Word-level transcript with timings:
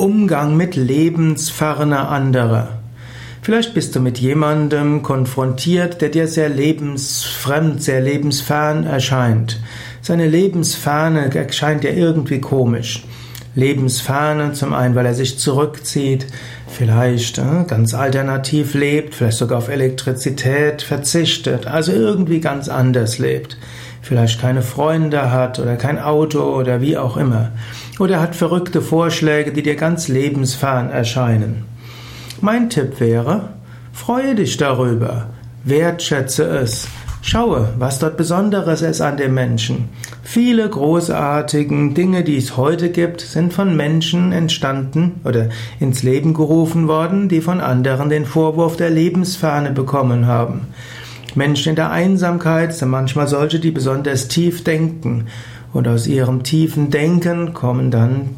Umgang 0.00 0.56
mit 0.56 0.76
lebensferner 0.76 2.08
anderer. 2.08 2.78
Vielleicht 3.42 3.74
bist 3.74 3.94
du 3.94 4.00
mit 4.00 4.18
jemandem 4.18 5.02
konfrontiert, 5.02 6.00
der 6.00 6.08
dir 6.08 6.26
sehr 6.26 6.48
lebensfremd, 6.48 7.82
sehr 7.82 8.00
lebensfern 8.00 8.84
erscheint. 8.84 9.60
Seine 10.00 10.26
Lebensferne 10.26 11.34
erscheint 11.34 11.84
dir 11.84 11.92
irgendwie 11.92 12.40
komisch. 12.40 13.04
Lebensferne 13.54 14.54
zum 14.54 14.72
einen, 14.72 14.94
weil 14.94 15.04
er 15.04 15.14
sich 15.14 15.38
zurückzieht, 15.38 16.26
vielleicht 16.66 17.36
äh, 17.36 17.64
ganz 17.66 17.92
alternativ 17.92 18.72
lebt, 18.72 19.14
vielleicht 19.14 19.36
sogar 19.36 19.58
auf 19.58 19.68
Elektrizität 19.68 20.80
verzichtet, 20.80 21.66
also 21.66 21.92
irgendwie 21.92 22.40
ganz 22.40 22.70
anders 22.70 23.18
lebt 23.18 23.58
vielleicht 24.02 24.40
keine 24.40 24.62
Freunde 24.62 25.30
hat 25.30 25.58
oder 25.58 25.76
kein 25.76 25.98
Auto 25.98 26.40
oder 26.40 26.80
wie 26.80 26.96
auch 26.96 27.16
immer. 27.16 27.50
Oder 27.98 28.20
hat 28.20 28.34
verrückte 28.34 28.80
Vorschläge, 28.80 29.52
die 29.52 29.62
dir 29.62 29.76
ganz 29.76 30.08
lebensfern 30.08 30.90
erscheinen. 30.90 31.64
Mein 32.40 32.70
Tipp 32.70 33.00
wäre, 33.00 33.50
freue 33.92 34.34
dich 34.34 34.56
darüber, 34.56 35.26
wertschätze 35.64 36.44
es, 36.44 36.88
schaue, 37.22 37.68
was 37.78 37.98
dort 37.98 38.16
Besonderes 38.16 38.82
ist 38.82 39.00
an 39.00 39.16
dem 39.16 39.34
Menschen. 39.34 39.90
Viele 40.22 40.68
großartigen 40.68 41.94
Dinge, 41.94 42.24
die 42.24 42.36
es 42.36 42.56
heute 42.56 42.90
gibt, 42.90 43.20
sind 43.20 43.52
von 43.52 43.76
Menschen 43.76 44.32
entstanden 44.32 45.20
oder 45.24 45.48
ins 45.80 46.02
Leben 46.02 46.34
gerufen 46.34 46.88
worden, 46.88 47.28
die 47.28 47.40
von 47.40 47.60
anderen 47.60 48.08
den 48.08 48.24
Vorwurf 48.24 48.76
der 48.76 48.90
Lebensferne 48.90 49.70
bekommen 49.70 50.26
haben. 50.26 50.68
Menschen 51.36 51.70
in 51.70 51.76
der 51.76 51.90
Einsamkeit 51.90 52.74
sind 52.74 52.88
manchmal 52.90 53.28
solche, 53.28 53.60
die 53.60 53.70
besonders 53.70 54.28
tief 54.28 54.64
denken. 54.64 55.26
Und 55.72 55.86
aus 55.86 56.06
ihrem 56.06 56.42
tiefen 56.42 56.90
Denken 56.90 57.54
kommen 57.54 57.90
dann 57.90 58.30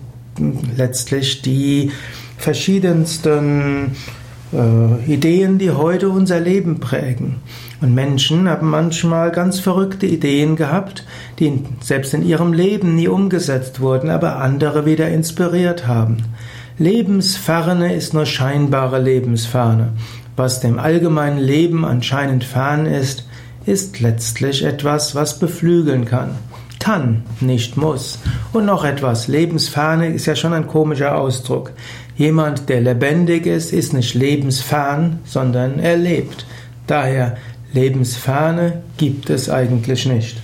letztlich 0.77 1.42
die 1.42 1.91
verschiedensten 2.36 3.92
äh, 4.52 5.12
Ideen, 5.12 5.58
die 5.58 5.70
heute 5.70 6.11
unser 6.11 6.41
Leben 6.41 6.80
prägen. 6.80 7.36
Und 7.80 7.94
Menschen 7.94 8.48
haben 8.48 8.69
manchmal 8.69 9.30
ganz 9.30 9.61
verrückte 9.61 10.06
Ideen 10.06 10.56
gehabt, 10.56 11.05
die 11.39 11.64
selbst 11.80 12.14
in 12.14 12.24
ihrem 12.24 12.52
Leben 12.52 12.95
nie 12.95 13.08
umgesetzt 13.08 13.80
wurden, 13.80 14.11
aber 14.11 14.36
andere 14.36 14.86
wieder 14.86 15.08
inspiriert 15.08 15.86
haben. 15.86 16.19
Lebensferne 16.83 17.94
ist 17.94 18.12
nur 18.12 18.27
scheinbare 18.27 18.98
Lebensferne. 18.98 19.92
Was 20.34 20.58
dem 20.58 20.80
allgemeinen 20.80 21.39
Leben 21.39 21.84
anscheinend 21.84 22.42
fern 22.42 22.86
ist, 22.86 23.24
ist 23.66 24.00
letztlich 24.00 24.64
etwas, 24.64 25.14
was 25.14 25.39
beflügeln 25.39 26.06
kann. 26.06 26.34
Kann, 26.80 27.22
nicht 27.41 27.77
muss. 27.77 28.19
Und 28.52 28.64
noch 28.64 28.84
etwas, 28.84 29.28
Lebensferne 29.28 30.08
ist 30.08 30.27
ja 30.27 30.34
schon 30.34 30.55
ein 30.55 30.66
komischer 30.66 31.16
Ausdruck. 31.16 31.70
Jemand, 32.16 32.69
der 32.69 32.80
lebendig 32.80 33.46
ist, 33.46 33.72
ist 33.72 33.92
nicht 33.92 34.14
lebensfern, 34.14 35.20
sondern 35.24 35.78
er 35.78 35.96
lebt. 35.96 36.46
Daher, 36.89 37.36
Lebensferne 37.72 38.83
gibt 38.96 39.30
es 39.30 39.48
eigentlich 39.48 40.05
nicht. 40.06 40.36